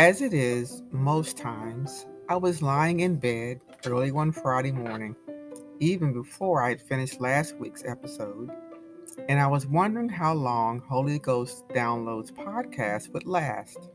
[0.00, 5.14] As it is most times, I was lying in bed early one Friday morning,
[5.78, 8.50] even before I had finished last week's episode,
[9.28, 13.90] and I was wondering how long Holy Ghost Downloads podcast would last.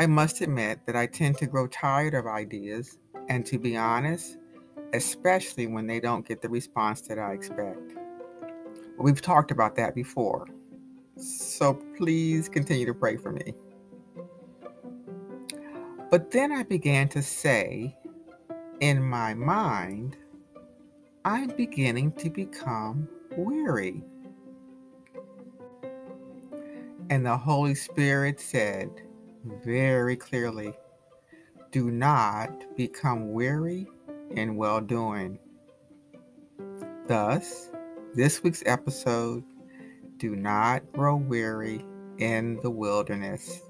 [0.00, 4.36] I must admit that I tend to grow tired of ideas, and to be honest,
[4.94, 7.92] especially when they don't get the response that I expect.
[8.98, 10.48] We've talked about that before,
[11.16, 13.54] so please continue to pray for me.
[16.12, 17.96] But then I began to say,
[18.80, 20.18] in my mind,
[21.24, 24.04] I'm beginning to become weary.
[27.08, 28.90] And the Holy Spirit said
[29.64, 30.74] very clearly,
[31.70, 33.86] Do not become weary
[34.32, 35.38] in well doing.
[37.06, 37.70] Thus,
[38.14, 39.44] this week's episode
[40.18, 41.86] Do not grow weary
[42.18, 43.62] in the wilderness.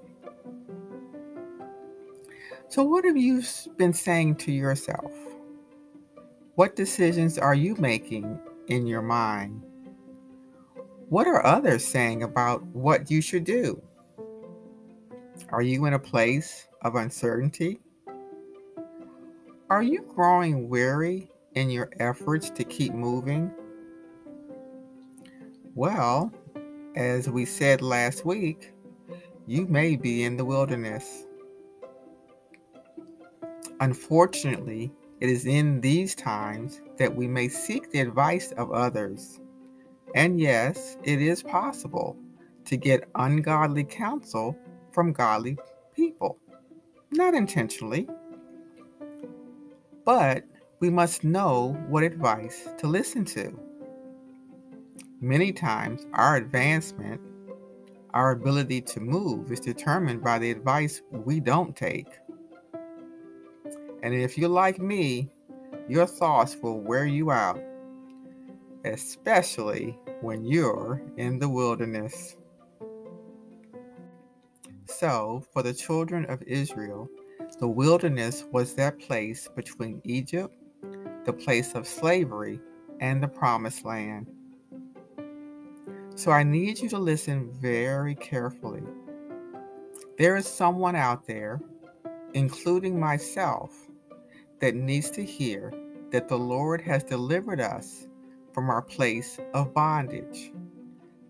[2.73, 3.43] So, what have you
[3.77, 5.13] been saying to yourself?
[6.55, 9.63] What decisions are you making in your mind?
[11.11, 13.83] What are others saying about what you should do?
[15.51, 17.79] Are you in a place of uncertainty?
[19.69, 23.53] Are you growing weary in your efforts to keep moving?
[25.75, 26.33] Well,
[26.97, 28.73] as we said last week,
[29.47, 31.27] you may be in the wilderness.
[33.83, 39.41] Unfortunately, it is in these times that we may seek the advice of others.
[40.15, 42.17] And yes, it is possible
[42.67, 44.57] to get ungodly counsel
[44.93, 45.59] from godly
[45.97, 46.39] people.
[47.11, 48.09] Not intentionally,
[50.05, 50.45] but
[50.79, 53.59] we must know what advice to listen to.
[55.21, 57.21] Many times, our advancement,
[58.15, 62.07] our ability to move, is determined by the advice we don't take.
[64.03, 65.31] And if you're like me,
[65.89, 67.61] your thoughts will wear you out,
[68.85, 72.37] especially when you're in the wilderness.
[74.87, 77.09] So, for the children of Israel,
[77.61, 80.55] the wilderness was that place between Egypt,
[81.25, 82.61] the place of slavery,
[83.01, 84.27] and the promised land.
[86.15, 88.83] So, I need you to listen very carefully.
[90.19, 91.61] There is someone out there,
[92.35, 93.73] including myself,
[94.63, 95.75] that needs to hear
[96.13, 98.07] that the Lord has delivered us
[98.53, 100.53] from our place of bondage,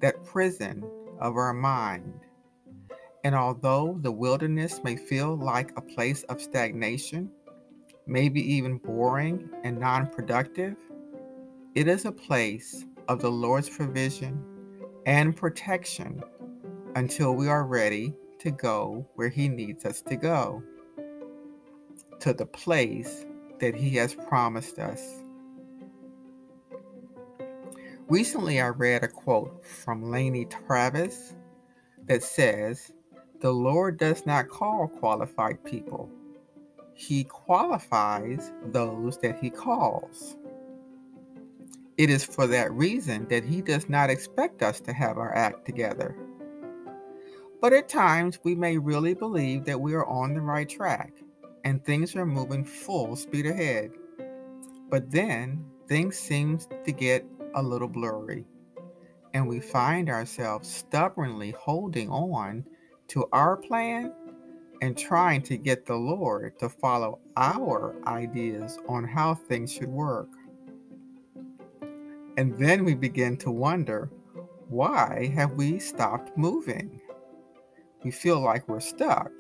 [0.00, 0.84] that prison
[1.18, 2.20] of our mind.
[3.24, 7.30] And although the wilderness may feel like a place of stagnation,
[8.06, 10.76] maybe even boring and non productive,
[11.74, 14.44] it is a place of the Lord's provision
[15.06, 16.22] and protection
[16.96, 20.62] until we are ready to go where He needs us to go
[22.22, 23.26] to the place
[23.58, 25.20] that He has promised us.
[28.08, 31.34] Recently, I read a quote from Lenny Travis
[32.06, 32.92] that says,
[33.40, 36.08] The Lord does not call qualified people,
[36.94, 40.36] He qualifies those that He calls.
[41.98, 45.66] It is for that reason that He does not expect us to have our act
[45.66, 46.16] together.
[47.60, 51.12] But at times, we may really believe that we are on the right track
[51.64, 53.92] and things are moving full speed ahead.
[54.90, 57.24] But then things seem to get
[57.54, 58.44] a little blurry,
[59.34, 62.64] and we find ourselves stubbornly holding on
[63.08, 64.12] to our plan
[64.80, 70.28] and trying to get the Lord to follow our ideas on how things should work.
[72.36, 74.10] And then we begin to wonder
[74.68, 77.00] why have we stopped moving?
[78.02, 79.30] We feel like we're stuck.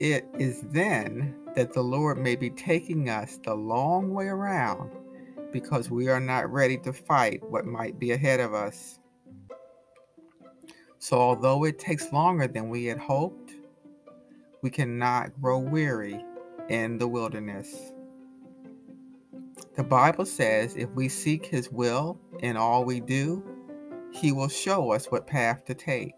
[0.00, 4.92] It is then that the Lord may be taking us the long way around
[5.52, 9.00] because we are not ready to fight what might be ahead of us.
[11.00, 13.52] So, although it takes longer than we had hoped,
[14.62, 16.24] we cannot grow weary
[16.68, 17.92] in the wilderness.
[19.76, 23.42] The Bible says if we seek His will in all we do,
[24.12, 26.14] He will show us what path to take.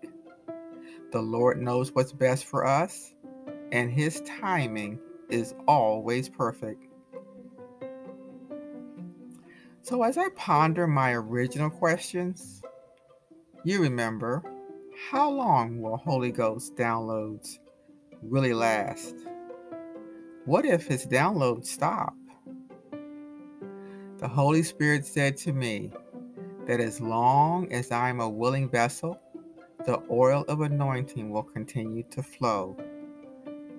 [1.12, 3.14] The Lord knows what's best for us,
[3.72, 6.86] and His timing is always perfect.
[9.82, 12.62] So, as I ponder my original questions,
[13.64, 14.42] you remember
[15.10, 17.58] how long will Holy Ghost downloads
[18.22, 19.14] really last?
[20.44, 22.14] What if his downloads stop?
[24.18, 25.90] The Holy Spirit said to me
[26.66, 29.18] that as long as I'm a willing vessel
[29.86, 32.76] the oil of anointing will continue to flow.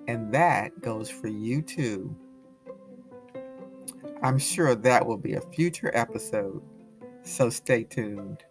[0.08, 2.14] And that goes for you too.
[4.22, 6.62] I'm sure that will be a future episode,
[7.22, 8.44] so stay tuned.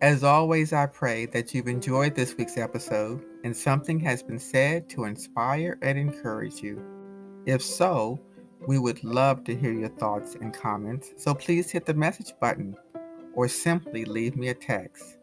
[0.00, 4.88] As always, I pray that you've enjoyed this week's episode and something has been said
[4.90, 6.82] to inspire and encourage you.
[7.46, 8.20] If so,
[8.66, 12.76] we would love to hear your thoughts and comments, so please hit the message button
[13.34, 15.18] or simply leave me a text.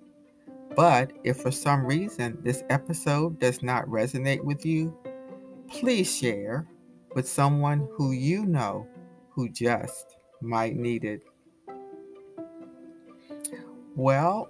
[0.76, 4.96] But if for some reason this episode does not resonate with you,
[5.68, 6.68] please share
[7.14, 8.88] with someone who you know
[9.30, 11.24] who just might need it.
[13.96, 14.50] Well,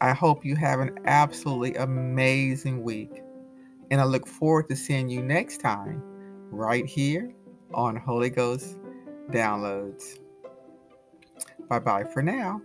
[0.00, 3.22] I hope you have an absolutely amazing week.
[3.90, 6.02] And I look forward to seeing you next time
[6.50, 7.32] right here
[7.74, 8.78] on Holy Ghost
[9.30, 10.18] Downloads.
[11.68, 12.60] Bye bye for now.